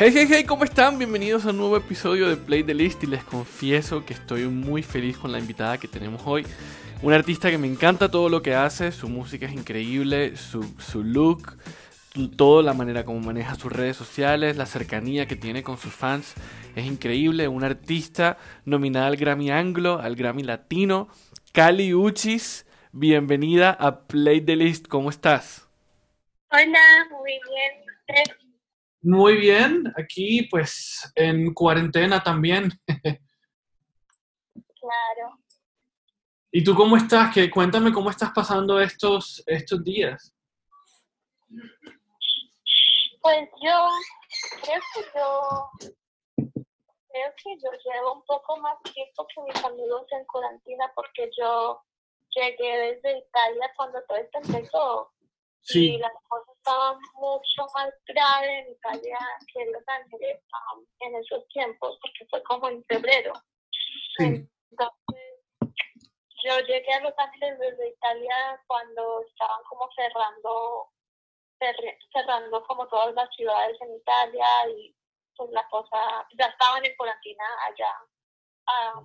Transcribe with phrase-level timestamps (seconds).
[0.00, 0.96] Hey, hey, hey, ¿cómo están?
[0.96, 4.84] Bienvenidos a un nuevo episodio de Play the List y les confieso que estoy muy
[4.84, 6.46] feliz con la invitada que tenemos hoy.
[7.02, 10.62] Un artista que me encanta todo lo que hace, su música es increíble, su,
[11.02, 11.58] look,
[12.36, 16.34] toda la manera como maneja sus redes sociales, la cercanía que tiene con sus fans
[16.76, 17.48] es increíble.
[17.48, 21.08] Un artista nominada al Grammy Anglo, al Grammy Latino,
[21.50, 22.66] Cali Uchis.
[22.92, 25.68] Bienvenida a Play the List, ¿cómo estás?
[26.52, 28.47] Hola, muy bien.
[29.00, 32.72] Muy bien, aquí pues en cuarentena también.
[34.80, 35.38] claro.
[36.50, 37.32] ¿Y tú cómo estás?
[37.32, 40.34] Que cuéntame cómo estás pasando estos estos días.
[43.20, 43.88] Pues yo
[44.62, 46.46] creo que yo
[47.08, 51.82] creo que yo llevo un poco más tiempo que mis amigos en cuarentena porque yo
[52.30, 55.12] llegué desde Italia cuando todo esto empezó.
[55.60, 55.94] Sí.
[55.94, 56.12] Y las
[56.68, 59.18] cosas estaban mucho más graves en Italia
[59.52, 60.40] que en Los Ángeles
[60.74, 63.32] um, en esos tiempos, porque fue como en febrero.
[64.18, 64.48] Sí.
[64.70, 65.78] Entonces,
[66.44, 70.92] yo llegué a Los Ángeles desde Italia cuando estaban como cerrando
[72.12, 74.46] cerrando como todas las ciudades en Italia
[74.76, 74.94] y
[75.36, 77.94] pues la cosa, ya estaban en cuarentena allá.
[78.66, 79.02] Ah,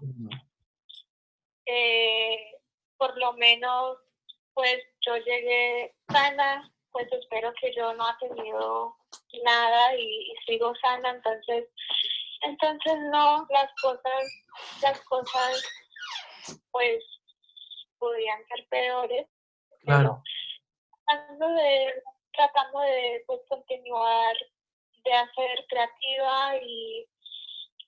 [1.66, 2.60] eh,
[2.98, 3.98] por lo menos,
[4.54, 8.96] pues yo llegué sana, pues espero que yo no ha tenido
[9.44, 11.68] nada y, sigo sana, entonces,
[12.42, 14.46] entonces no, las cosas,
[14.82, 15.64] las cosas,
[16.72, 17.04] pues
[17.98, 19.28] podrían ser peores.
[19.82, 20.22] Claro.
[21.06, 24.36] Tratando de, tratando de pues, continuar
[25.04, 27.08] de hacer creativa y,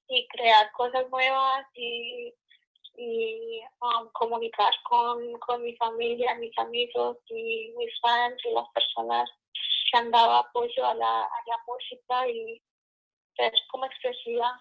[0.07, 2.33] y crear cosas nuevas y,
[2.97, 9.29] y um, comunicar con, con mi familia, mis amigos y mis fans y las personas
[9.91, 12.61] que han dado apoyo a la, a la música y
[13.35, 14.59] ser como expresiva.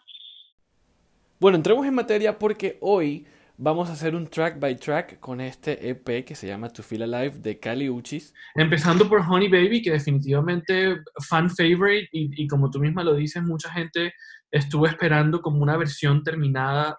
[1.40, 3.26] Bueno, entremos en materia porque hoy
[3.56, 7.02] vamos a hacer un track by track con este EP que se llama To Feel
[7.02, 8.34] Alive de Cali Uchis.
[8.54, 10.96] Empezando por Honey Baby, que definitivamente
[11.28, 14.12] fan favorite y, y, como tú misma lo dices, mucha gente
[14.50, 16.98] estuvo esperando como una versión terminada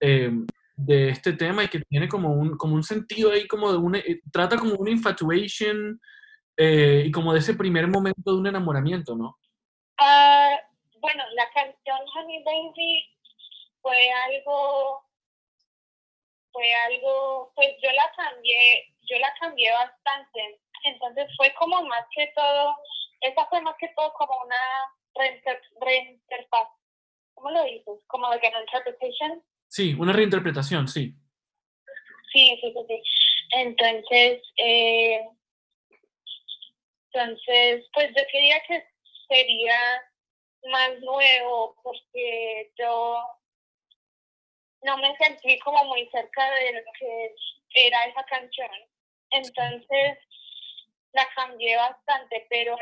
[0.00, 0.32] eh,
[0.74, 3.98] de este tema y que tiene como un, como un sentido ahí como de una,
[3.98, 6.00] eh, trata como una infatuation
[6.56, 9.38] eh, y como de ese primer momento de un enamoramiento, ¿no?
[10.00, 10.56] Uh,
[11.00, 13.04] bueno, la canción Honey Baby
[13.80, 15.04] fue algo
[16.52, 20.60] fue algo, pues yo la cambié, yo la cambié bastante.
[20.84, 22.76] Entonces fue como más que todo,
[23.20, 24.56] esa fue más que todo como una
[25.80, 26.68] reinterfaz.
[27.34, 27.98] ¿Cómo lo dices?
[28.06, 29.42] Como like an interpretation.
[29.72, 31.14] Sí, una reinterpretación, sí.
[32.30, 33.02] Sí, sí, sí.
[33.52, 35.26] Entonces, eh,
[37.06, 38.84] entonces, pues yo quería que
[39.26, 39.78] sería
[40.70, 43.16] más nuevo porque yo
[44.82, 47.34] no me sentí como muy cerca de lo que
[47.74, 48.70] era esa canción.
[49.30, 50.18] Entonces
[51.14, 52.76] la cambié bastante, pero,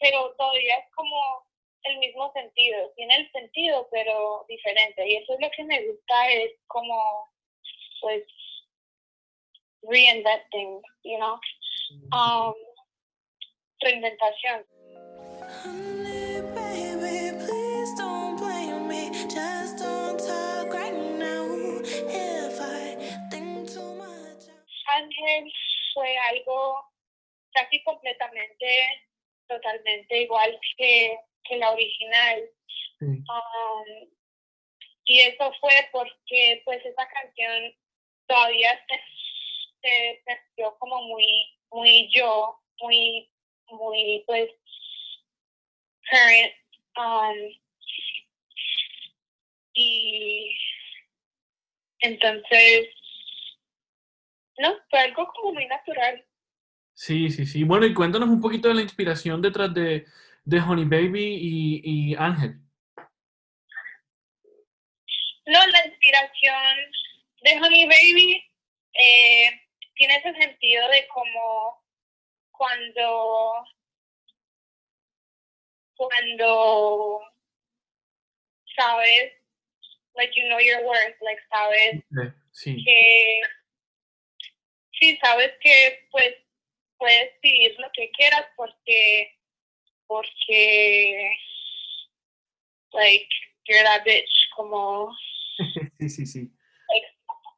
[0.00, 1.46] pero todavía es como
[1.88, 5.06] el mismo sentido, tiene el sentido, pero diferente.
[5.08, 7.30] Y eso es lo que me gusta, es como,
[8.00, 8.24] pues,
[9.82, 11.38] reinventing, you know,
[12.12, 12.54] um,
[13.80, 14.64] reinventación.
[24.88, 25.52] Ángel
[25.92, 26.86] fue algo
[27.52, 28.88] casi completamente,
[29.48, 31.18] totalmente igual que,
[31.48, 32.50] que la original.
[33.00, 34.08] Um,
[35.04, 37.74] y eso fue porque pues esa canción
[38.26, 38.80] todavía
[39.82, 41.26] se, se, como muy,
[41.70, 43.30] muy yo, muy,
[43.70, 44.50] muy pues
[46.10, 46.52] current.
[46.96, 47.52] Um,
[49.74, 50.56] y
[52.00, 52.88] entonces
[54.58, 56.24] no, fue algo como muy natural.
[56.94, 57.62] Sí, sí, sí.
[57.62, 60.06] Bueno, y cuéntanos un poquito de la inspiración detrás de,
[60.46, 62.58] de Honey Baby y, y Ángel.
[65.46, 66.76] No, la inspiración
[67.42, 68.44] de Honey Baby
[68.94, 69.50] eh,
[69.94, 71.84] tiene ese sentido de como
[72.52, 73.64] cuando
[75.94, 77.20] cuando
[78.74, 79.32] sabes
[80.14, 82.02] like you know your worth like sabes
[82.52, 82.82] sí.
[82.84, 83.40] que
[84.98, 86.34] sí, sabes que pues
[86.98, 89.35] puedes pedir lo que quieras porque,
[90.06, 91.36] porque,
[92.92, 93.28] like,
[93.66, 95.14] you're that bitch, como...
[96.00, 96.52] sí, sí, sí.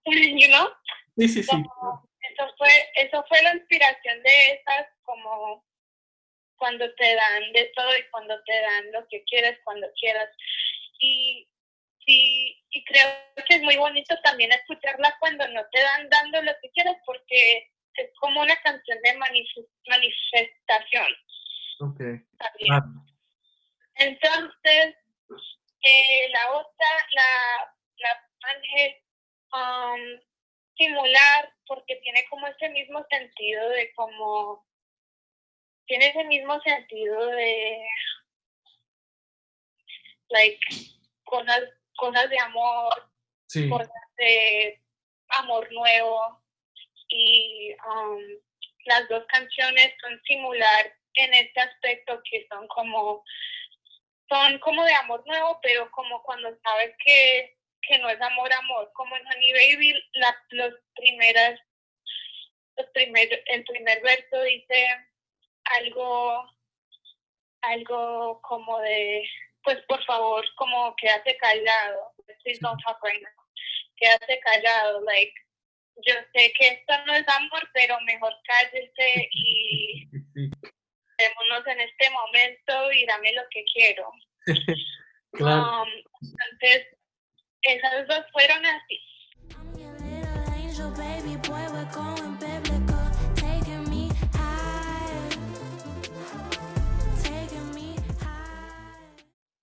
[0.07, 0.69] you know?
[1.17, 1.57] Sí, sí, sí.
[1.57, 5.65] eso, fue, eso fue la inspiración de esas como
[6.57, 10.29] cuando te dan de todo y cuando te dan lo que quieres, cuando quieras.
[11.01, 11.49] Y,
[12.07, 13.09] y, y creo
[13.47, 17.71] que es muy bonito también escucharla cuando no te dan dando lo que quieres porque
[17.95, 21.09] es como una canción de manifestación.
[21.81, 22.01] Ok.
[23.95, 24.95] Entonces,
[25.83, 28.97] eh, la otra, la, la ángel,
[29.53, 30.21] um,
[30.77, 34.67] simular, porque tiene como ese mismo sentido de como,
[35.87, 37.87] tiene ese mismo sentido de,
[40.31, 40.61] like,
[41.25, 41.63] cosas,
[41.97, 43.11] cosas de amor,
[43.69, 44.81] cosas de
[45.29, 46.43] amor nuevo,
[47.09, 48.21] y um,
[48.87, 53.25] las dos canciones son simular en este aspecto que son como
[54.29, 58.91] son como de amor nuevo, pero como cuando sabes que, que no es amor, amor,
[58.95, 61.59] como en Honey Baby, la, los primeras,
[62.77, 65.07] los primer, el primer verso dice
[65.65, 66.45] algo,
[67.63, 69.29] algo como de,
[69.63, 72.13] pues por favor, como quédate callado,
[72.43, 73.45] please don't talk right now,
[73.97, 75.33] quédate callado, like,
[76.07, 80.09] yo sé que esto no es amor, pero mejor cállese y
[81.19, 84.11] Démonos en este momento y dame lo que quiero.
[85.33, 85.83] claro.
[85.83, 85.89] Um,
[86.23, 86.87] entonces,
[87.63, 89.01] esas dos fueron así.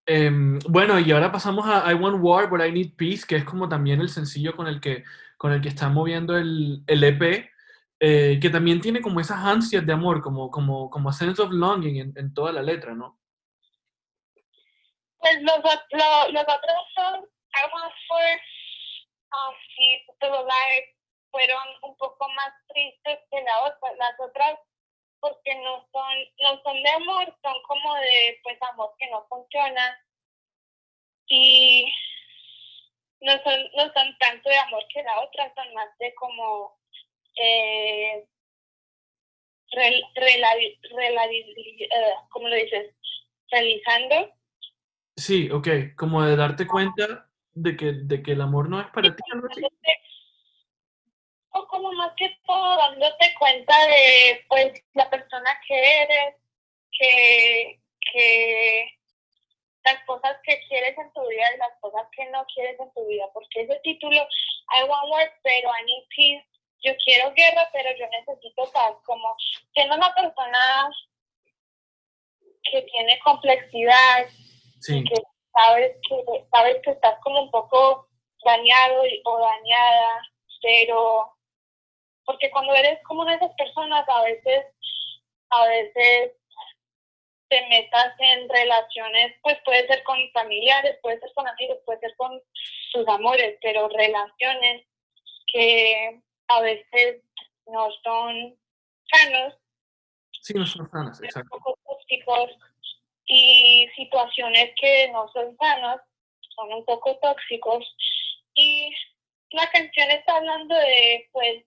[0.07, 0.29] Eh,
[0.69, 3.67] bueno, y ahora pasamos a I Want War, but I Need Peace, que es como
[3.67, 5.03] también el sencillo con el que,
[5.37, 7.49] con el que está moviendo el, el EP,
[7.99, 11.97] eh, que también tiene como esas ansias de amor, como, como, como sense of longing
[11.97, 13.19] en, en toda la letra, ¿no?
[15.19, 18.39] Pues los, los, los otros son I Want For
[20.15, 20.95] Still Alive
[21.31, 23.93] fueron un poco más tristes que la otra.
[23.97, 24.59] Las otras
[25.19, 29.99] porque no son, no son de amor, son como de pues amor que no funciona.
[31.27, 31.91] Y
[33.21, 36.77] no son, no son tanto de amor que la otra, son más de como
[37.35, 38.25] eh,
[39.71, 40.77] rel, eh,
[42.29, 42.95] ¿cómo lo dices?
[43.51, 44.33] Realizando.
[45.15, 49.15] Sí, ok, como de darte cuenta de que, de que el amor no es para
[49.15, 49.23] ti,
[51.51, 56.35] O como más que todo dándote cuenta de pues la persona que eres,
[56.91, 57.79] que,
[58.11, 58.87] que
[59.85, 63.07] las cosas que quieres en tu vida y las cosas que no quieres en tu
[63.07, 67.89] vida, porque ese título, I want war, pero I need peace, yo quiero guerra, pero
[67.97, 69.35] yo necesito paz, como
[69.73, 70.89] siendo una persona
[72.71, 74.27] que tiene complejidad,
[74.85, 75.21] que
[75.53, 78.07] sabes que sabes que estás como un poco
[78.43, 80.21] dañado o dañada,
[80.61, 81.31] pero
[82.25, 84.65] porque cuando eres como una de esas personas a veces
[85.49, 86.33] a veces
[87.47, 92.15] te metas en relaciones, pues puede ser con familiares, puede ser con amigos, puede ser
[92.17, 92.41] con
[92.91, 94.85] tus amores, pero relaciones
[95.51, 97.21] que a veces
[97.67, 98.57] no son
[99.11, 99.53] sanos.
[100.41, 101.59] Sí, no son sanos, exacto.
[101.85, 102.51] Tóxicos
[103.25, 106.01] y situaciones que no son sanas,
[106.55, 107.83] son un poco tóxicos.
[108.53, 108.93] Y
[109.51, 111.63] la canción está hablando de, pues,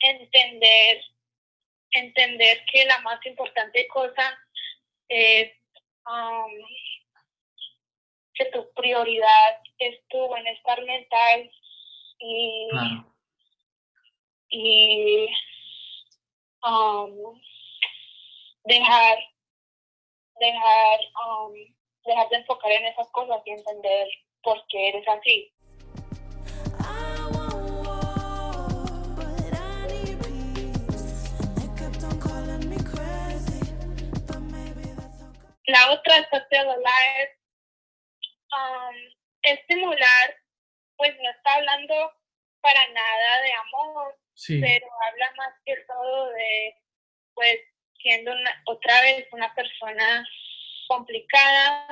[0.00, 1.02] entender,
[1.92, 4.38] entender que la más importante cosa
[5.08, 5.52] es
[6.06, 6.50] um,
[8.34, 11.50] que tu prioridad es tu bienestar mental
[12.18, 12.68] y
[14.48, 15.26] y
[16.64, 17.40] um,
[18.64, 19.18] dejar,
[20.40, 21.52] dejar, um,
[22.04, 24.08] dejar de enfocar en esas cosas y entender
[24.42, 25.50] por qué eres así.
[35.66, 36.28] La otra es
[38.52, 38.96] um,
[39.42, 40.36] estimular,
[40.96, 42.12] pues no está hablando
[42.60, 46.74] para nada de amor, pero habla más que todo de,
[47.34, 47.58] pues,
[48.00, 48.32] siendo
[48.66, 50.26] otra vez una persona
[50.88, 51.86] complicada,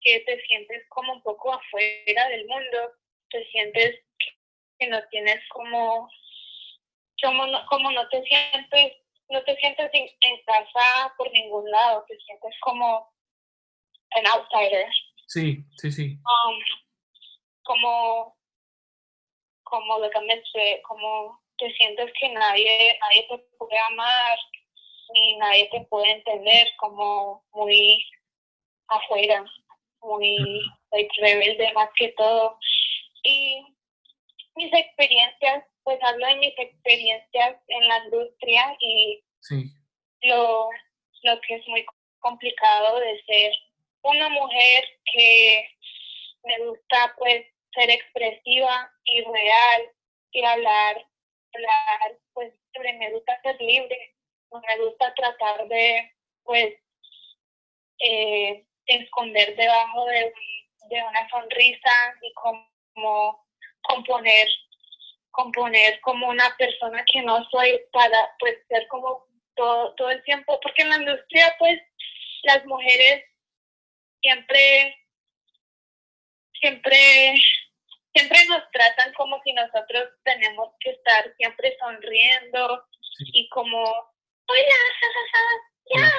[0.00, 2.92] que te sientes como un poco afuera del mundo,
[3.30, 4.00] te sientes
[4.78, 6.10] que no tienes como,
[7.22, 8.96] como no, como no te sientes,
[9.28, 13.12] no te sientes en, casa por ningún lado, te sientes como
[14.10, 14.88] an outsider.
[15.28, 16.16] Sí, sí, sí.
[16.16, 16.58] Um,
[17.62, 18.36] como,
[19.62, 20.00] como
[20.82, 24.38] como te sientes que nadie, nadie te puede amar,
[25.14, 28.04] ni nadie te puede entender, como muy
[28.88, 29.44] afuera,
[30.00, 30.60] muy
[31.18, 32.58] rebelde más que todo.
[33.22, 33.64] Y
[34.56, 39.22] mis experiencias, pues hablo de mis experiencias en la industria y
[40.22, 40.68] lo,
[41.22, 41.86] lo que es muy
[42.18, 43.52] complicado de ser
[44.02, 45.68] una mujer que
[46.42, 49.82] me gusta pues ser expresiva y real
[50.32, 51.06] y hablar,
[51.54, 54.14] hablar pues me gusta ser libre,
[54.50, 56.12] me gusta tratar de
[56.44, 56.74] pues
[57.98, 60.32] eh, esconder debajo de,
[60.90, 61.90] de una sonrisa
[62.22, 63.46] y como
[63.82, 64.48] componer
[65.32, 70.58] componer como una persona que no soy para pues ser como todo, todo el tiempo,
[70.62, 71.80] porque en la industria pues
[72.44, 73.24] las mujeres
[74.20, 74.96] siempre,
[76.60, 77.34] siempre,
[78.14, 82.84] siempre nos tratan como si nosotros tenemos que estar siempre sonriendo
[83.32, 83.82] y como,
[84.48, 84.66] oye,
[85.94, 86.12] ya,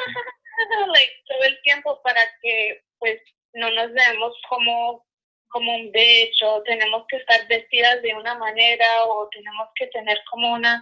[1.27, 3.21] todo el tiempo para que pues
[3.53, 5.05] no nos veamos como
[5.49, 10.51] como un becho, tenemos que estar vestidas de una manera o tenemos que tener como
[10.53, 10.81] una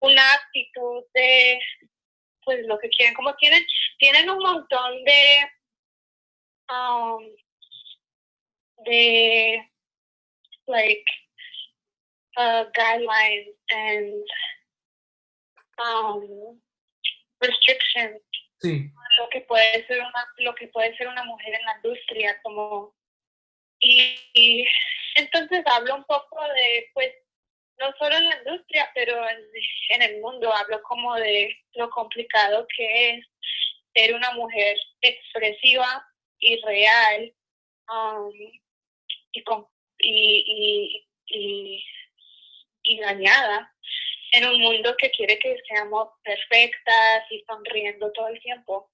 [0.00, 1.58] una actitud de
[2.44, 3.66] pues lo que quieren como tienen
[3.98, 5.50] tienen un montón de
[6.70, 7.18] um,
[8.84, 9.68] de
[10.68, 11.04] like
[12.36, 14.24] uh, guidelines and
[15.78, 16.60] um,
[17.40, 18.20] restrictions
[18.62, 18.90] sí.
[19.18, 22.94] lo que puede ser una lo que puede ser una mujer en la industria como
[23.80, 24.66] y,
[25.14, 27.12] entonces hablo un poco de, pues,
[27.78, 33.10] no solo en la industria, pero en, el mundo, hablo como de lo complicado que
[33.10, 33.26] es
[33.94, 36.04] ser una mujer expresiva
[36.40, 37.32] y real
[37.92, 38.32] um,
[39.32, 39.44] y,
[39.98, 41.84] y, y,
[42.82, 43.72] y, dañada
[44.32, 48.90] en un mundo que quiere que seamos perfectas y sonriendo todo el tiempo.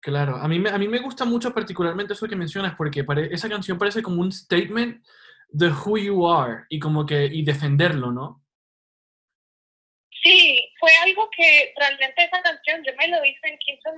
[0.00, 3.48] Claro, a mí, me, a mí me gusta mucho particularmente eso que mencionas, porque esa
[3.48, 5.02] canción parece como un statement
[5.48, 8.43] de who you are y como que y defenderlo, ¿no?
[10.84, 13.90] Fue algo que realmente esa canción yo me lo hice en 15,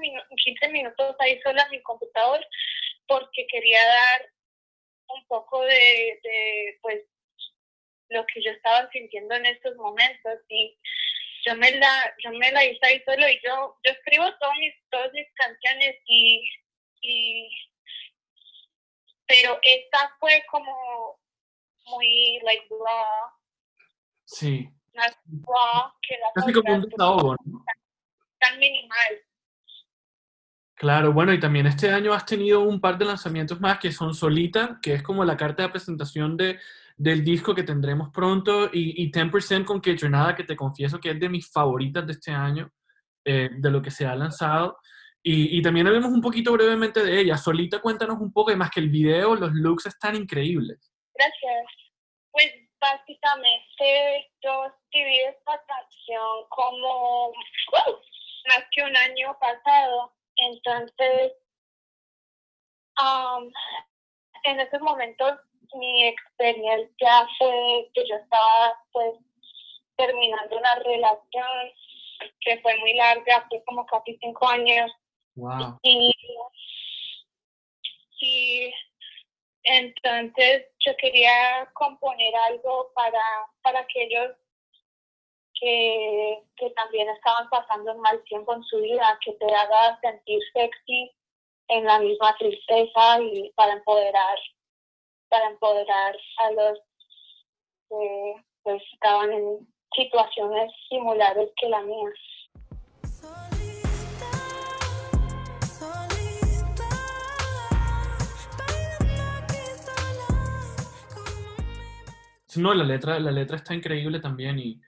[0.44, 2.46] 15 minutos ahí sola en mi computador
[3.08, 4.30] porque quería dar
[5.08, 7.02] un poco de, de pues
[8.10, 10.78] lo que yo estaba sintiendo en estos momentos y
[11.44, 14.74] yo me la, yo me la hice ahí solo y yo, yo escribo todas mis,
[14.88, 16.48] todas mis canciones y,
[17.00, 17.48] y
[19.26, 21.18] pero esta fue como
[21.86, 23.32] muy like raw.
[24.24, 24.68] Sí.
[24.96, 27.64] Más raw que la Casi como un desahogo, ¿no?
[28.38, 29.22] Tan minimal.
[30.74, 34.14] Claro, bueno, y también este año has tenido un par de lanzamientos más que son
[34.14, 36.58] Solita, que es como la carta de presentación de,
[36.98, 41.12] del disco que tendremos pronto y, y 10% con que nada que te confieso que
[41.12, 42.70] es de mis favoritas de este año,
[43.24, 44.78] eh, de lo que se ha lanzado.
[45.22, 47.36] Y, y, también hablemos un poquito brevemente de ella.
[47.36, 50.92] Solita, cuéntanos un poco, además que el video, los looks están increíbles.
[51.14, 51.66] Gracias.
[52.30, 57.32] Pues básicamente yo escribí esta canción como
[58.48, 60.12] más que un año pasado.
[60.36, 61.32] Entonces,
[63.00, 63.50] um,
[64.44, 65.38] en esos momentos
[65.74, 69.14] mi experiencia fue que yo estaba pues
[69.96, 71.72] terminando una relación
[72.40, 74.90] que fue muy larga, fue como casi cinco años.
[75.34, 75.78] Wow.
[75.82, 76.12] Y,
[78.20, 78.72] y
[79.66, 83.22] entonces yo quería componer algo para,
[83.62, 84.36] para aquellos
[85.60, 90.40] que, que también estaban pasando un mal tiempo en su vida, que te haga sentir
[90.52, 91.10] sexy
[91.68, 94.38] en la misma tristeza y para empoderar
[95.28, 96.78] para empoderar a los
[97.88, 102.10] que pues, estaban en situaciones similares que la mía.
[112.56, 114.80] No, la letra, la letra está increíble también y,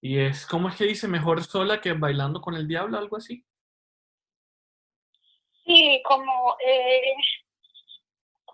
[0.00, 3.44] y es, ¿cómo es que dice mejor sola que bailando con el diablo, algo así?
[5.64, 7.14] Sí, como eh,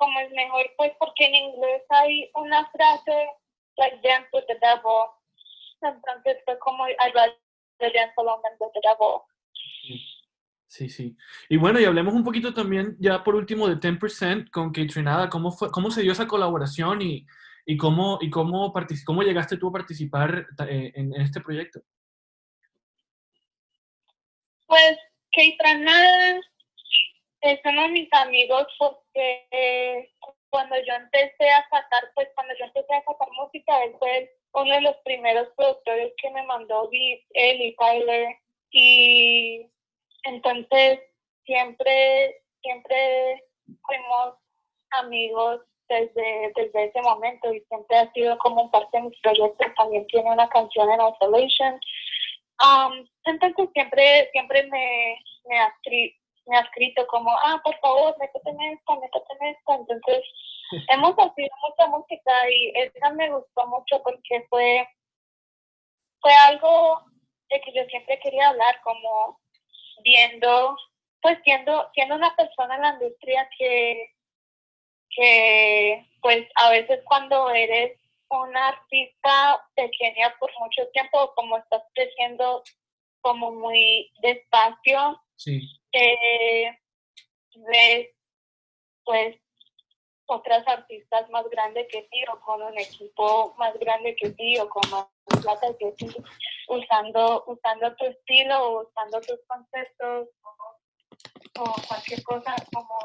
[0.01, 3.29] como es mejor, pues porque en inglés hay una frase,
[3.77, 5.11] like dance with the devil.
[5.83, 9.21] Entonces fue como I rather dance alone than with the devil.
[10.69, 11.17] Sí, sí.
[11.49, 15.29] Y bueno, y hablemos un poquito también, ya por último, de 10% con Trinada.
[15.29, 17.27] ¿Cómo, fue, ¿Cómo se dio esa colaboración y,
[17.71, 18.73] y, cómo, y cómo,
[19.07, 21.81] cómo llegaste tú a participar eh, en, este proyecto?
[24.67, 24.99] Pues
[25.31, 26.41] Trinada
[27.43, 30.11] es uno de mis amigos porque
[30.49, 34.75] cuando yo empecé a sacar, pues cuando yo empecé a sacar música, él fue uno
[34.75, 38.37] de los primeros productores que me mandó beats, él y Tyler.
[38.73, 39.71] Y
[40.25, 40.99] entonces
[41.45, 43.45] siempre, siempre
[43.87, 44.35] fuimos
[44.91, 49.75] amigos desde, desde ese momento y siempre ha sido como parte de mis proyectos.
[49.77, 51.81] También tiene una canción en Isolation.
[52.63, 55.75] Um, entonces siempre, siempre me, me, ha,
[56.47, 59.73] me ha escrito como, ah, por favor, métete en esto, métete esto.
[59.73, 60.25] Entonces
[60.89, 64.87] hemos hacido mucha música y esa me gustó mucho porque fue,
[66.21, 67.03] fue algo
[67.51, 69.41] de que yo siempre quería hablar, como
[70.05, 70.77] viendo,
[71.21, 74.11] pues siendo, siendo una persona en la industria que
[75.15, 77.99] que pues a veces cuando eres
[78.29, 82.63] una artista pequeña por mucho tiempo, como estás creciendo
[83.23, 85.21] como muy despacio,
[85.93, 86.79] eh,
[87.55, 88.09] ves
[89.05, 89.37] pues
[90.27, 94.69] otras artistas más grandes que ti o con un equipo más grande que ti o
[94.69, 95.07] con más
[95.43, 96.07] plata que ti,
[96.69, 100.29] usando, usando tu estilo o usando tus conceptos
[101.59, 102.97] o cualquier cosa como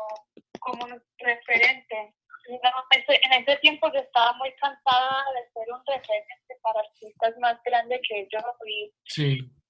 [0.65, 2.13] como un referente.
[2.47, 8.01] en ese tiempo yo estaba muy cansada de ser un referente para artistas más grandes
[8.07, 8.91] que yo y,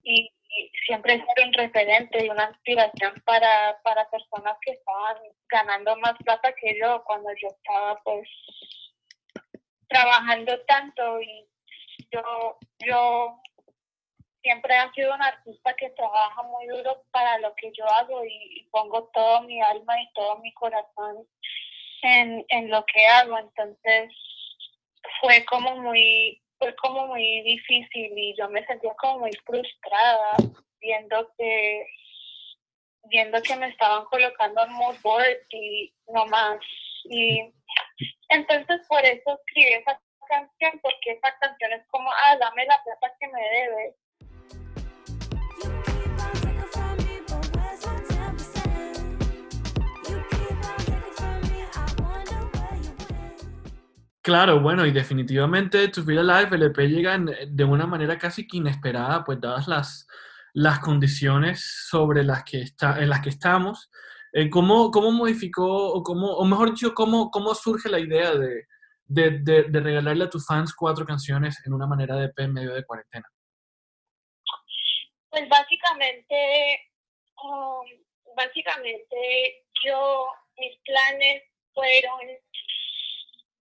[0.03, 0.31] y,
[0.85, 5.17] siempre ser un referente y una inspiración para, para personas que estaban
[5.49, 8.27] ganando más plata que yo cuando yo estaba pues
[9.89, 11.45] trabajando tanto y
[12.11, 13.41] yo, yo
[14.45, 18.67] siempre ha sido un artista que trabaja muy duro para lo que yo hago y,
[18.69, 21.25] pongo todo mi alma y todo mi corazón
[22.03, 23.39] en, en lo que hago.
[23.39, 24.13] Entonces
[25.19, 30.37] fue como muy fue como muy difícil y yo me sentía como muy frustrada
[30.79, 31.87] viendo que
[33.05, 36.59] viendo que me estaban colocando en mood board y no más
[37.05, 37.51] y
[38.29, 39.99] entonces por eso escribí esa
[40.29, 43.95] canción porque esa canción es como ah dame la plata que me debes
[54.25, 57.15] Claro, bueno, y definitivamente To Feel Alive, el EP llega
[57.47, 60.07] de una manera casi que inesperada, pues dadas las,
[60.51, 63.91] las condiciones sobre las que está, en las que estamos.
[64.33, 68.65] Eh, ¿cómo, ¿Cómo modificó, o, cómo, o mejor dicho, cómo, cómo surge la idea de,
[69.05, 72.83] de, regalarle a tus fans cuatro canciones en una manera de EP en medio de
[72.83, 73.31] cuarentena?
[75.29, 76.79] Pues básicamente,
[77.43, 77.85] um,
[78.35, 80.25] básicamente yo,
[80.57, 81.43] mis planes
[81.75, 82.21] fueron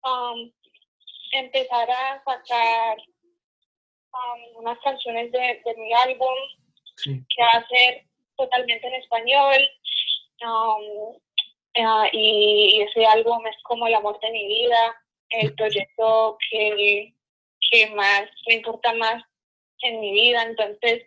[0.05, 0.53] um,
[1.33, 2.97] empezar a sacar
[4.13, 6.35] um, unas canciones de, mi álbum
[7.05, 8.05] que va a ser
[8.37, 9.69] totalmente en español.
[10.43, 11.17] Um,
[11.85, 14.97] uh, y ese álbum es como el amor de mi vida,
[15.31, 17.15] el proyecto que,
[17.71, 19.23] que más me importa más
[19.83, 20.43] en mi vida.
[20.43, 21.05] Entonces,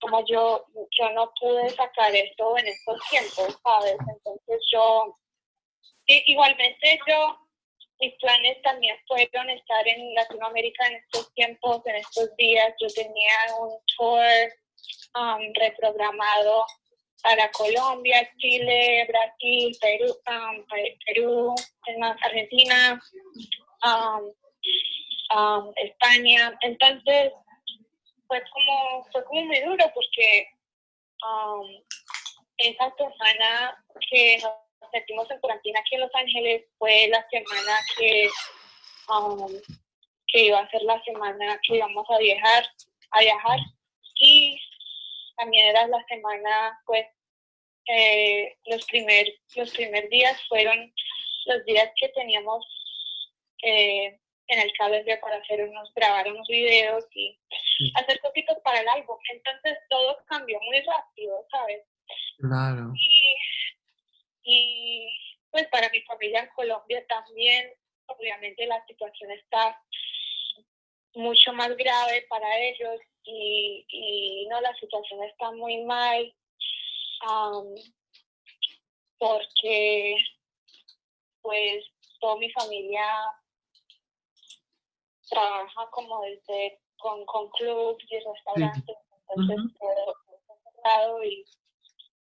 [0.00, 0.64] como yo,
[0.98, 3.96] yo no pude sacar esto en estos tiempos, ¿sabes?
[4.00, 5.16] Entonces yo,
[6.06, 7.45] igualmente yo
[8.00, 12.74] mis planes también fueron estar en Latinoamérica en estos tiempos, en estos días.
[12.80, 14.22] Yo tenía un tour
[15.14, 16.66] um, reprogramado
[17.22, 20.64] para Colombia, Chile, Brasil, Perú, um,
[21.06, 21.54] Perú,
[22.22, 23.00] Argentina,
[23.84, 26.56] um, España.
[26.60, 27.32] Entonces
[28.28, 30.48] fue como fue como muy duro porque
[32.58, 34.38] esa semana que
[34.96, 38.28] metimos en cuarentena aquí en Los Ángeles fue la semana que,
[39.08, 39.52] um,
[40.28, 42.66] que iba a ser la semana que íbamos a viajar,
[43.10, 43.58] a viajar
[44.14, 44.58] y
[45.36, 47.06] también era la semana, pues,
[47.88, 50.92] eh, los primer, los primer días fueron
[51.44, 52.64] los días que teníamos
[53.62, 57.38] eh, en el cable para hacer unos, grabar unos videos y
[57.96, 59.18] hacer cositas para el álbum.
[59.30, 61.82] Entonces todo cambió muy rápido, ¿sabes?
[62.38, 62.92] Claro.
[62.94, 63.36] Y
[64.46, 65.08] y
[65.50, 67.70] pues para mi familia en Colombia también,
[68.06, 69.78] obviamente la situación está
[71.14, 76.32] mucho más grave para ellos y, y no, la situación está muy mal
[79.18, 80.16] porque
[81.42, 81.84] pues
[82.20, 83.04] toda mi familia
[85.28, 88.96] trabaja como desde con, con clubs y restaurantes,
[89.28, 90.14] entonces todo,
[90.76, 91.44] cerrado y,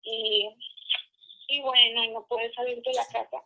[0.02, 0.48] y
[1.48, 3.42] y bueno, no pude salir de la casa.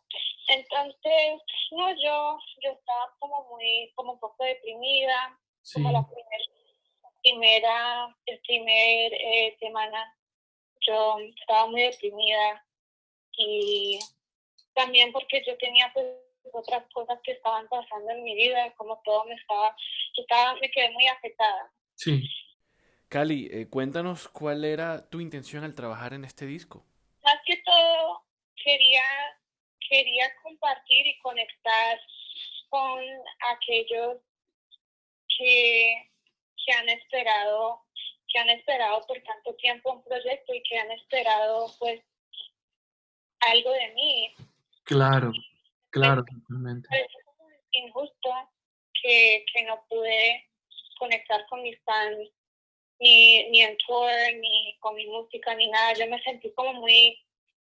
[0.48, 5.38] Entonces, no, yo, yo estaba como muy, como un poco deprimida,
[5.74, 6.06] como la
[7.22, 10.16] primera, el primer eh, semana,
[10.80, 12.64] yo estaba muy deprimida
[13.32, 13.98] y
[14.74, 16.06] también porque yo tenía pues
[16.52, 19.76] otras cosas que estaban pasando en mi vida, como todo me estaba,
[20.16, 21.70] yo estaba, me quedé muy afectada.
[21.94, 22.26] Sí.
[23.08, 26.84] Cali, eh, cuéntanos cuál era tu intención al trabajar en este disco
[27.28, 28.24] más que todo
[28.64, 29.02] quería,
[29.88, 32.00] quería compartir y conectar
[32.70, 33.00] con
[33.52, 34.16] aquellos
[35.36, 36.10] que,
[36.64, 37.84] que han esperado
[38.30, 42.02] que han esperado por tanto tiempo un proyecto y que han esperado pues
[43.40, 44.34] algo de mí.
[44.84, 45.32] Claro,
[45.88, 46.88] claro, totalmente.
[46.92, 47.08] Es
[47.72, 48.30] injusto
[49.00, 50.46] que, que no pude
[50.98, 52.18] conectar con mis fans
[53.00, 55.94] ni, ni en tour, ni con mi música, ni nada.
[55.94, 57.18] Yo me sentí como muy,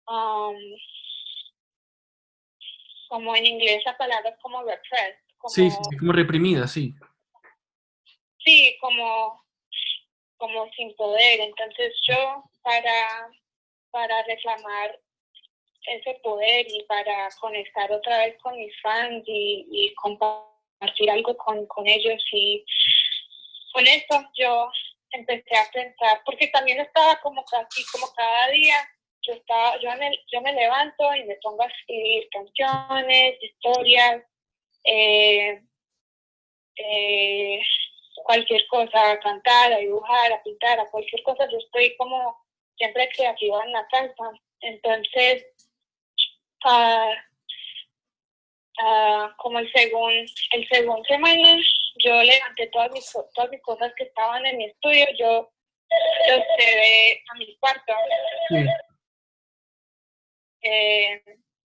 [0.06, 0.56] um,
[3.08, 5.18] como en inglés la palabra es como repressed.
[5.48, 6.94] sí, sí, como reprimida, sí.
[8.44, 9.42] Sí, como,
[10.36, 11.40] como sin poder.
[11.40, 13.30] Entonces yo para,
[13.90, 14.98] para reclamar
[15.86, 21.66] ese poder y para conectar otra vez con mis fans y, y compartir algo con,
[21.66, 22.64] con ellos y
[23.72, 24.70] con eso yo
[25.14, 28.76] empecé a pensar, porque también estaba como casi, como cada día,
[29.22, 34.22] yo estaba, yo me, yo me levanto y me pongo a escribir canciones, historias,
[34.84, 35.62] eh,
[36.76, 37.60] eh,
[38.24, 42.36] cualquier cosa, a cantar, a dibujar, a pintar, a cualquier cosa, yo estoy como
[42.76, 44.30] siempre creativa en la casa.
[44.60, 45.46] Entonces,
[46.64, 47.12] uh,
[49.36, 51.56] como el segundo, el segundo semana,
[52.04, 55.50] yo levanté todas mis, todas mis cosas que estaban en mi estudio, yo
[56.28, 57.92] los llevé a mi cuarto.
[60.62, 61.22] Eh,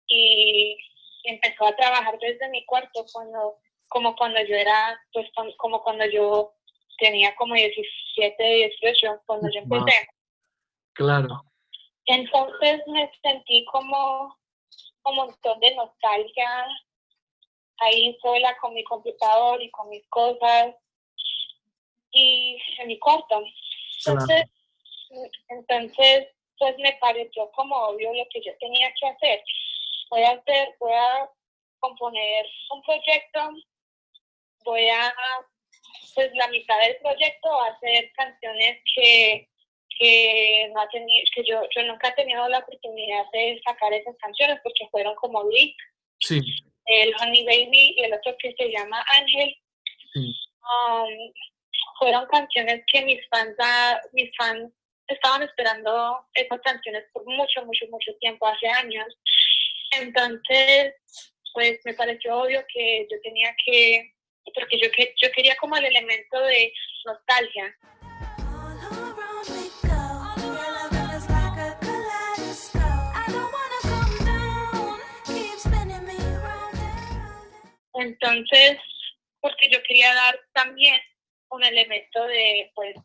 [0.07, 0.79] y
[1.25, 5.27] empezó a trabajar desde mi cuarto cuando como cuando yo era pues
[5.59, 6.55] como cuando yo
[6.99, 10.09] tenía como 17 18 cuando yo empecé.
[10.95, 11.43] Claro.
[12.07, 14.35] Entonces me sentí como
[15.05, 16.67] un montón de nostalgia
[17.79, 20.75] ahí sola con mi computador y con mis cosas
[22.11, 23.43] y en mi cuarto.
[23.99, 24.45] Entonces,
[25.49, 29.43] entonces pues me pareció como obvio lo que yo tenía que hacer.
[30.11, 31.31] Voy a hacer, voy a
[31.79, 33.51] componer un proyecto,
[34.64, 35.14] voy a,
[36.14, 39.49] pues la mitad del proyecto va a ser canciones que,
[39.99, 44.17] que no ha tenido, que yo, yo nunca he tenido la oportunidad de sacar esas
[44.17, 45.77] canciones porque fueron como leak.
[46.19, 46.41] Sí
[46.88, 49.57] el Honey Baby y el otro que se llama Ángel.
[50.16, 51.33] Um,
[51.98, 54.72] fueron canciones que mis fans, ah, mis fans
[55.07, 59.07] estaban esperando esas canciones por mucho, mucho, mucho tiempo, hace años.
[59.92, 60.94] Entonces,
[61.53, 64.12] pues me pareció obvio que yo tenía que,
[64.55, 66.72] porque yo, yo quería como el elemento de
[67.05, 67.77] nostalgia.
[78.09, 78.79] Entonces,
[79.40, 80.99] porque yo quería dar también
[81.51, 82.97] un elemento de, pues,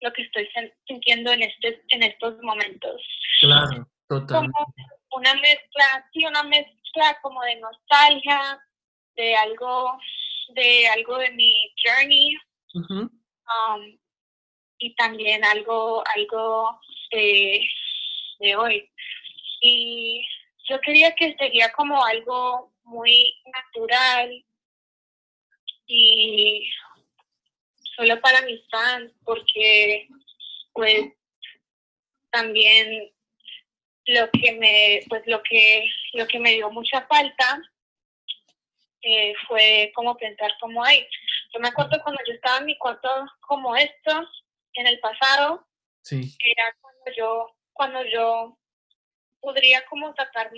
[0.00, 0.48] lo que estoy
[0.86, 3.02] sintiendo en, este, en estos momentos.
[3.40, 4.48] Claro, total.
[5.10, 8.60] una mezcla, sí, una mezcla como de nostalgia,
[9.16, 9.98] de algo,
[10.54, 12.36] de algo de mi journey,
[12.74, 13.98] um,
[14.78, 17.60] y también algo, algo de,
[18.38, 18.88] de hoy.
[19.60, 20.24] Y
[20.68, 24.44] yo quería que sería como algo muy natural
[25.86, 26.68] y
[27.96, 30.08] solo para mis fans porque
[30.72, 31.12] pues
[32.30, 33.10] también
[34.06, 37.60] lo que me pues lo que lo que me dio mucha falta
[39.02, 41.06] eh, fue como pensar como hay
[41.52, 43.08] yo me acuerdo cuando yo estaba en mi cuarto
[43.40, 44.28] como esto
[44.74, 45.66] en el pasado
[46.02, 46.36] sí.
[46.38, 48.58] era cuando yo cuando yo
[49.40, 50.50] podría como sacar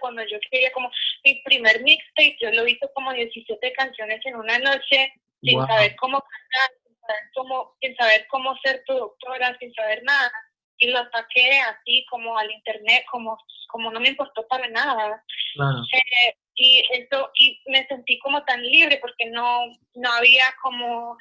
[0.00, 0.90] cuando yo quería como
[1.24, 6.20] mi primer mixtape, yo lo hice como 17 canciones en una noche, sin saber cómo
[6.20, 10.32] cantar, sin saber cómo, sin saber cómo ser productora, sin saber nada.
[10.78, 15.22] Y lo saqué así como al internet, como, como no me importó para nada.
[15.56, 21.16] Eh, y eso, y me sentí como tan libre porque no, no había como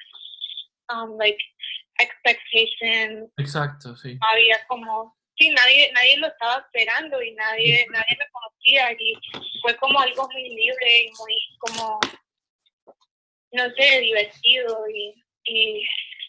[0.90, 1.44] um, like
[2.00, 3.32] expectation.
[3.38, 4.16] Exacto, sí.
[4.16, 9.16] No había como sí, nadie, nadie lo estaba esperando y nadie, nadie me conocía y
[9.62, 12.00] fue como algo muy libre y muy como,
[13.52, 15.88] no sé, divertido y, y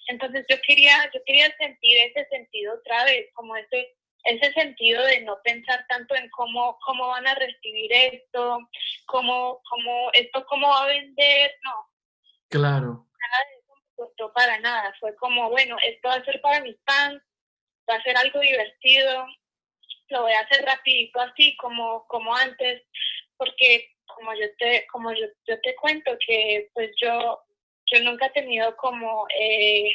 [0.09, 5.21] entonces yo quería, yo quería sentir ese sentido otra vez, como ese, ese sentido de
[5.23, 8.59] no pensar tanto en cómo, cómo van a recibir esto,
[9.07, 11.73] cómo, cómo, esto cómo va a vender, no.
[12.49, 13.07] Claro.
[13.21, 16.61] Nada de eso me gustó para nada, fue como, bueno, esto va a ser para
[16.61, 17.23] mis fans,
[17.91, 19.27] va a ser algo divertido,
[20.09, 22.83] lo voy a hacer rapidito así como, como antes,
[23.37, 27.41] porque como yo te, como yo, yo te cuento que pues yo,
[27.87, 29.91] yo nunca he tenido como eh,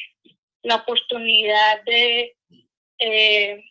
[0.64, 2.36] la oportunidad de
[3.00, 3.64] eh,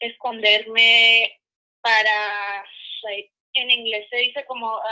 [0.00, 1.38] esconderme
[1.80, 2.64] para
[3.54, 4.82] en inglés se dice como, uh,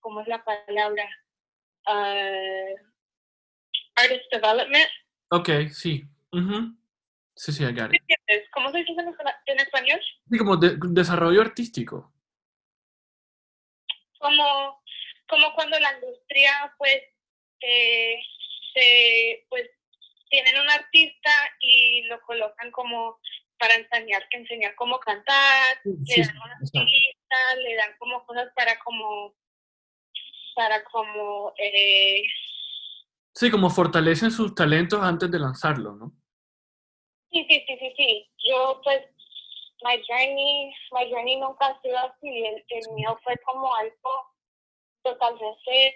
[0.00, 1.08] ¿cómo es la palabra?
[1.86, 2.76] Uh,
[3.96, 4.88] artist development.
[5.30, 6.04] Ok, sí.
[7.34, 7.92] Sí, sí, I got
[8.52, 8.92] ¿Cómo se dice
[9.46, 10.00] en, español?
[10.30, 12.12] Sí, como desarrollo artístico.
[14.18, 14.82] Como,
[15.28, 17.02] como cuando la industria, pues,
[17.60, 18.20] eh,
[18.74, 19.70] se, pues,
[20.30, 23.18] tienen un artista y lo colocan como
[23.58, 29.34] para enseñar, enseñar cómo cantar, le dan una lista, le dan como cosas para como,
[30.54, 32.22] para como, eh,
[33.38, 36.10] Sí, como fortalecen sus talentos antes de lanzarlo, ¿no?
[37.30, 38.30] Sí, sí, sí, sí, sí.
[38.50, 39.00] Yo, pues,
[39.84, 42.44] my journey, my journey nunca ha sido así.
[42.68, 44.34] El, mío fue como algo
[45.04, 45.94] totalmente,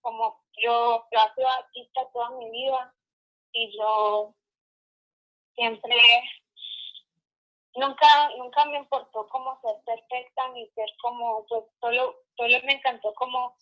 [0.00, 2.94] como yo, yo he sido artista toda mi vida
[3.52, 4.34] y yo
[5.54, 5.96] siempre
[7.74, 13.12] nunca nunca me importó como ser perfecta ni ser como pues solo solo me encantó
[13.14, 13.54] como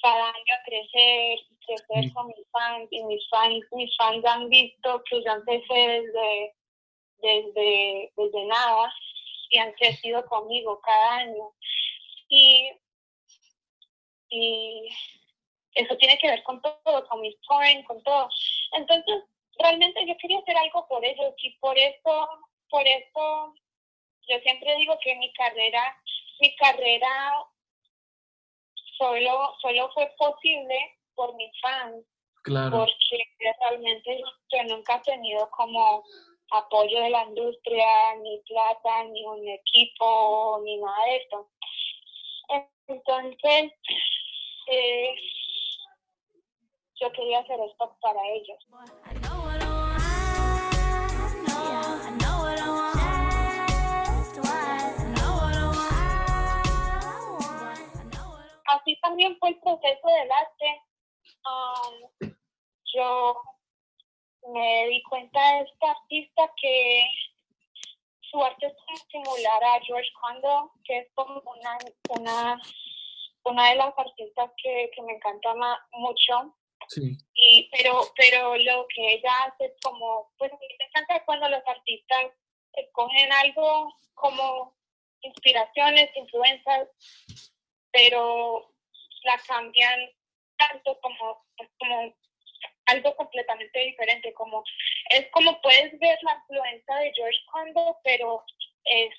[0.00, 5.22] cada año crecer crecer con mis fans y mis fans mis fans han visto que
[5.24, 6.54] yo empecé desde
[7.18, 8.92] desde desde nada
[9.50, 11.52] y han crecido conmigo cada año.
[12.28, 12.70] Y
[14.28, 14.88] y
[15.74, 18.28] eso tiene que ver con todo con mis touring con todo.
[18.72, 19.24] Entonces
[19.58, 22.28] realmente yo quería hacer algo por ellos y por eso
[22.68, 23.54] por eso
[24.28, 25.96] yo siempre digo que mi carrera,
[26.40, 27.46] mi carrera
[28.96, 30.76] solo, solo fue posible
[31.14, 32.04] por mis fans.
[32.42, 32.78] Claro.
[32.78, 36.04] Porque realmente yo nunca he tenido como
[36.52, 41.48] apoyo de la industria, ni plata, ni un equipo, ni nada de esto.
[42.88, 43.72] Entonces,
[44.68, 45.14] eh,
[47.00, 48.58] yo quería hacer esto para ellos.
[58.76, 60.82] Así también fue el proceso del arte.
[61.44, 62.34] Um,
[62.94, 63.42] yo
[64.52, 67.10] me di cuenta de esta artista que
[68.20, 71.78] su arte es similar a George Kondo, que es como una,
[72.10, 72.60] una,
[73.44, 75.54] una de las artistas que, que me encanta
[75.92, 76.54] mucho.
[76.88, 77.16] Sí.
[77.34, 82.32] Y, pero, pero lo que ella hace es como, pues me encanta cuando los artistas
[82.74, 84.74] escogen algo como
[85.22, 86.88] inspiraciones, influencias,
[87.96, 88.70] pero
[89.24, 90.00] la cambian
[90.58, 91.44] tanto como,
[91.78, 92.14] como
[92.86, 94.62] algo completamente diferente, como
[95.10, 98.44] es como puedes ver la influencia de George Kondo, pero
[98.84, 99.14] es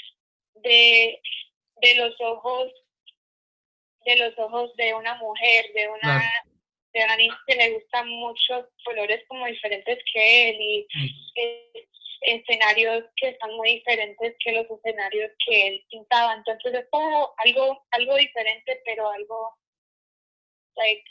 [0.56, 1.20] de,
[1.82, 2.72] de los ojos
[4.06, 6.24] de los ojos de una mujer, de una
[6.94, 10.88] de una niña que le gustan muchos colores como diferentes que él y
[12.22, 16.34] escenarios que están muy diferentes que los escenarios que él pintaba.
[16.34, 19.58] Entonces es como algo, algo diferente, pero algo,
[20.76, 21.04] like,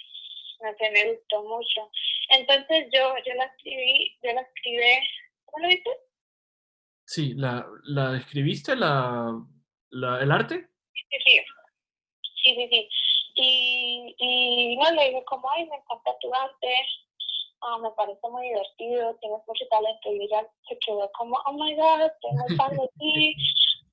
[0.61, 1.91] no sé, me gustó mucho.
[2.31, 4.99] Entonces yo, yo la escribí, yo la escribí,
[5.45, 5.97] ¿cómo lo dices?
[7.05, 9.33] Sí, ¿la, la escribiste, la,
[9.91, 10.69] la, el arte?
[10.93, 11.41] Sí, sí,
[12.43, 12.89] sí, sí, sí.
[13.39, 16.75] Y, y no le dije como, ay, me encanta tu arte,
[17.69, 20.13] Ah, me parece muy divertido, tienes mucho talento.
[20.13, 23.35] Y ella se quedó como, oh my god, estoy de ti,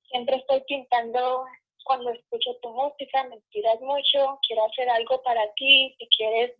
[0.09, 1.45] siempre estoy pintando
[1.83, 6.53] cuando escucho tu música, me inspiras mucho, quiero hacer algo para ti, si quieres,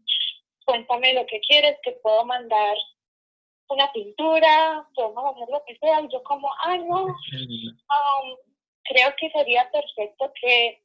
[0.65, 2.75] cuéntame lo que quieres, te puedo mandar
[3.69, 6.01] una pintura, podemos hacer lo que sea.
[6.01, 8.37] Y yo como, ah, no, um,
[8.85, 10.81] creo que sería perfecto que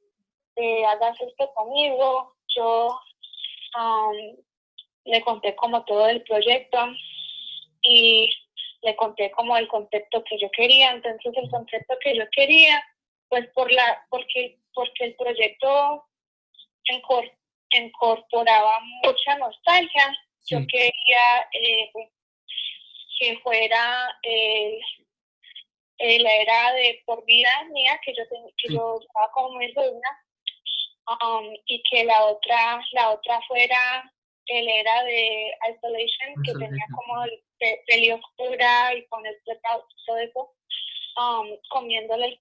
[0.87, 2.35] hagas esto conmigo.
[2.55, 2.88] Yo
[3.79, 4.37] um,
[5.09, 6.79] le conté como todo el proyecto
[7.83, 8.31] y
[8.83, 10.92] le conté como el concepto que yo quería.
[10.92, 12.83] Entonces el concepto que yo quería,
[13.29, 16.05] pues por la, porque, porque el proyecto
[17.71, 20.16] incorporaba mucha nostalgia.
[20.47, 21.90] Yo quería eh,
[23.18, 24.79] que fuera eh,
[25.99, 28.23] la era de por vida mía, que yo,
[28.57, 34.12] que yo estaba como muy um, y que la otra, la otra fuera
[34.49, 37.43] él era de Isolation, que tenía como el
[37.87, 39.37] peli oscura y con el
[40.07, 40.55] todo eso,
[41.17, 42.41] um, comiéndole el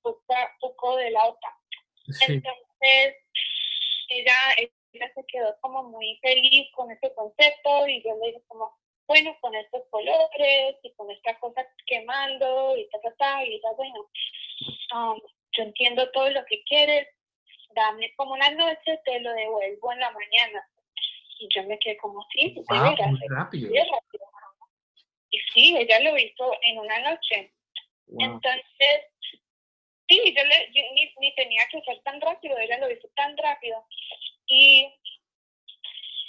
[0.60, 1.56] poco de la otra.
[2.28, 3.16] Entonces,
[4.10, 8.74] ella, ella se quedó como muy feliz con ese concepto y yo le dije como,
[9.08, 13.72] bueno, con estos colores y con esta cosa quemando y ta, ta, ta, y ta,
[13.74, 14.10] bueno,
[14.94, 15.20] um,
[15.52, 17.08] yo entiendo todo lo que quieres,
[17.72, 20.70] dame como una noche, te lo devuelvo en la mañana.
[21.40, 23.72] Y yo me quedé como, sí, de wow, Muy rápido.
[25.30, 27.54] Y sí, ella lo hizo en una noche.
[28.20, 29.02] Entonces,
[30.08, 33.86] sí, yo, le, ni, ni, tenía que ser tan rápido, ella lo hizo tan rápido.
[34.48, 34.94] Y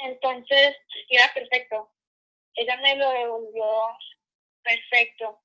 [0.01, 0.77] entonces,
[1.09, 1.91] era perfecto.
[2.55, 3.65] Ella me lo devolvió
[4.63, 5.41] perfecto.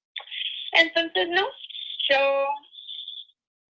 [0.72, 1.48] Entonces, no,
[2.10, 2.48] yo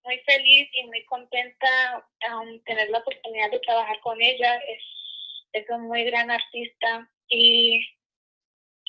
[0.04, 4.56] muy feliz y muy contenta um, tener la oportunidad de trabajar con ella.
[4.58, 4.84] Es,
[5.54, 7.80] es un muy gran artista y,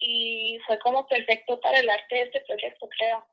[0.01, 3.25] y fue como perfecto para el arte de este proyecto, creo.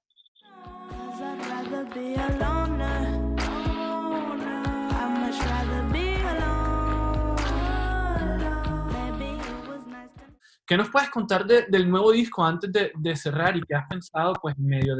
[10.68, 14.58] ¿Qué nos puedes contar del nuevo disco antes de, cerrar y qué has pensado pues
[14.58, 14.96] en medio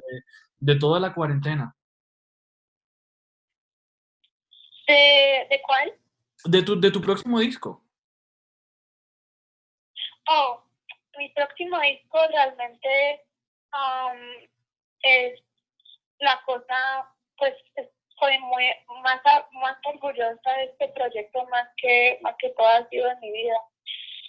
[0.60, 1.76] de, toda la cuarentena?
[4.88, 5.94] ¿De, cuál?
[6.44, 7.82] De tu, de tu próximo disco.
[10.28, 10.64] Oh,
[11.18, 13.26] mi próximo disco realmente
[13.74, 14.48] um,
[15.02, 15.40] es
[16.20, 18.66] la cosa, pues estoy muy
[19.02, 19.22] más,
[19.54, 23.58] más orgullosa de este proyecto más que, más que todo ha sido en mi vida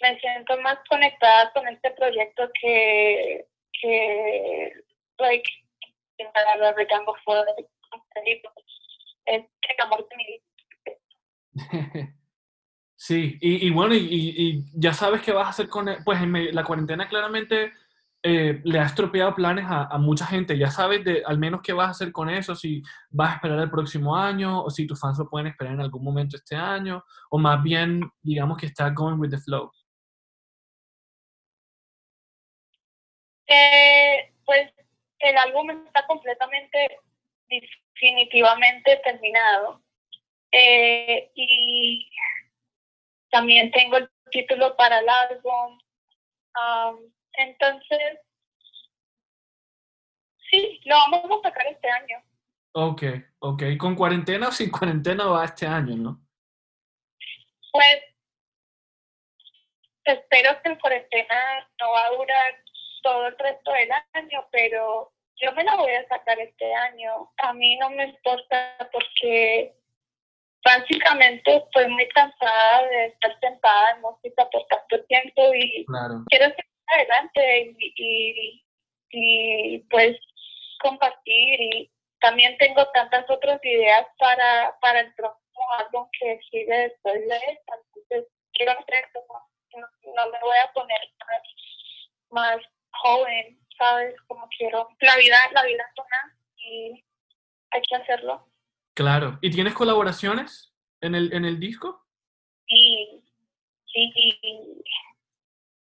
[0.03, 3.45] me siento más conectada con este proyecto que,
[3.81, 4.71] que
[5.17, 5.49] like,
[6.17, 7.15] en palabras de Gango
[9.25, 10.43] es el amor de mi vida.
[13.05, 16.63] Sí, y, y bueno, y, ya sabes qué vas a hacer con, pues en la
[16.63, 17.73] cuarentena claramente
[18.23, 21.73] eh, le ha estropeado planes a, a, mucha gente, ya sabes de al menos qué
[21.73, 25.01] vas a hacer con eso, si vas a esperar el próximo año, o si tus
[25.01, 28.89] fans lo pueden esperar en algún momento este año, o más bien, digamos que está
[28.91, 29.69] going with the flow.
[33.47, 34.71] Eh, pues
[35.19, 36.99] el álbum está completamente,
[37.49, 39.83] definitivamente terminado.
[40.53, 42.07] Eh, y
[43.33, 45.79] también tengo el título para el álbum.
[47.33, 48.19] entonces,
[50.49, 52.23] sí, lo vamos a sacar este año.
[52.75, 53.03] Ok,
[53.39, 53.63] ok.
[53.79, 56.21] ¿Con cuarentena o sin cuarentena va este año, no?
[57.71, 58.03] Pues
[60.03, 62.63] espero que en cuarentena no va a durar
[63.01, 67.33] todo el resto del año, pero yo me la voy a sacar este año.
[67.37, 69.75] A mí no me importa porque
[70.63, 75.85] básicamente estoy muy cansada de estar sentada en música por tanto tiempo y
[76.29, 78.63] quiero seguir adelante y,
[79.11, 80.17] y, pues
[80.79, 87.15] compartir y también tengo tantas otras ideas para, para el próximo álbum que sigue después
[87.27, 90.99] de esta, entonces quiero hacer no, no me voy a poner
[92.29, 92.57] más
[92.91, 94.15] joven, ¿sabes?
[94.27, 94.87] Como quiero.
[94.99, 97.03] La vida, la vida es una y
[97.71, 98.52] hay que hacerlo.
[98.93, 99.39] Claro.
[99.41, 102.05] ¿Y tienes colaboraciones en el, en el disco?
[102.67, 103.23] Sí,
[103.91, 104.13] sí.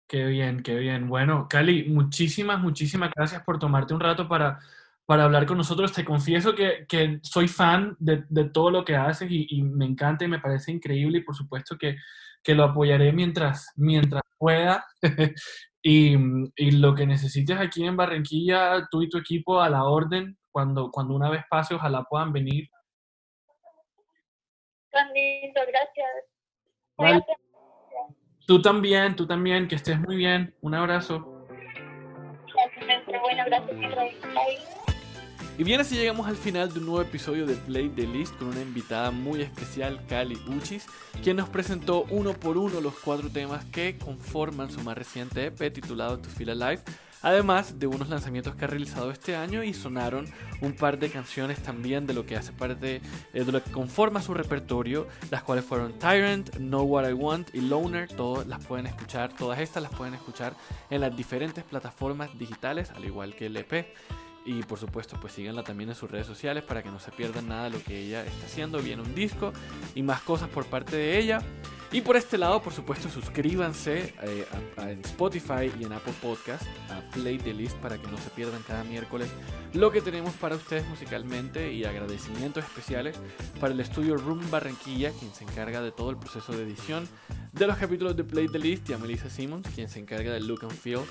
[0.07, 1.07] Qué bien, qué bien.
[1.07, 4.59] Bueno, Cali, muchísimas, muchísimas gracias por tomarte un rato para,
[5.05, 5.93] para hablar con nosotros.
[5.93, 9.85] Te confieso que, que soy fan de, de, todo lo que haces y, y, me
[9.85, 11.95] encanta y me parece increíble y por supuesto que,
[12.43, 14.85] que lo apoyaré mientras, mientras pueda.
[15.81, 16.13] Y,
[16.57, 20.91] y, lo que necesites aquí en Barranquilla, tú y tu equipo a la orden, cuando,
[20.91, 22.69] cuando una vez pase, ojalá puedan venir.
[24.91, 27.27] Tan lindo, gracias.
[28.45, 30.55] Tú también, tú también, que estés muy bien.
[30.61, 31.19] Un abrazo.
[33.07, 33.77] Bueno, gracias,
[35.59, 38.47] y bien, así llegamos al final de un nuevo episodio de Play the List con
[38.47, 40.87] una invitada muy especial, Cali Uchis,
[41.21, 45.73] quien nos presentó uno por uno los cuatro temas que conforman su más reciente EP
[45.73, 46.81] titulado To Feel Alive.
[47.21, 50.25] Además de unos lanzamientos que ha realizado este año y sonaron
[50.61, 53.01] un par de canciones también de lo que hace parte
[53.33, 57.53] eh, de lo que conforma su repertorio, las cuales fueron Tyrant, Know What I Want
[57.53, 58.07] y Loner.
[58.07, 60.53] Todas las pueden escuchar, todas estas las pueden escuchar
[60.89, 63.93] en las diferentes plataformas digitales, al igual que el EP.
[64.49, 67.49] Y por supuesto, pues síganla también en sus redes sociales para que no se pierdan
[67.49, 68.79] nada de lo que ella está haciendo.
[68.79, 69.53] Viene un disco
[69.93, 71.39] y más cosas por parte de ella.
[71.91, 74.45] Y por este lado, por supuesto, suscríbanse eh,
[74.77, 78.63] en Spotify y en Apple Podcast a Play the List para que no se pierdan
[78.63, 79.29] cada miércoles
[79.73, 83.19] lo que tenemos para ustedes musicalmente y agradecimientos especiales
[83.59, 87.07] para el estudio Room Barranquilla, quien se encarga de todo el proceso de edición
[87.53, 90.47] de los capítulos de Play the List, y a Melissa Simmons, quien se encarga del
[90.47, 91.01] look and feel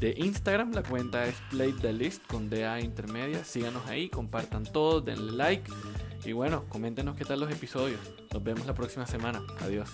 [0.00, 0.72] de Instagram.
[0.72, 3.44] La cuenta es Play the List con DA intermedia.
[3.44, 5.70] Síganos ahí, compartan todo, denle like
[6.24, 8.00] y bueno, coméntenos qué tal los episodios.
[8.32, 9.42] Nos vemos la próxima semana.
[9.60, 9.88] Adiós.